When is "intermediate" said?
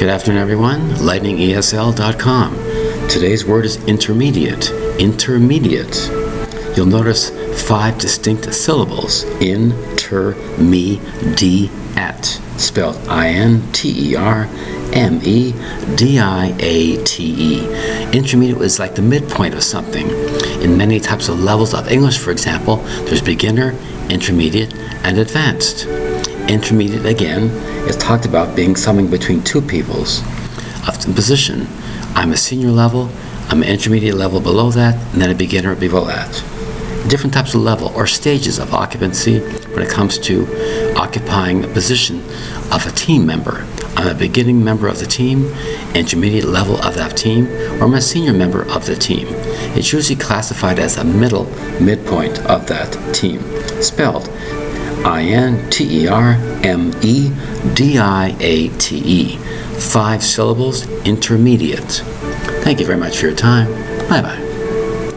3.84-4.70, 4.98-6.10, 18.10-18.62, 24.08-24.72, 26.50-27.06, 33.68-34.16, 45.94-46.46, 61.06-62.02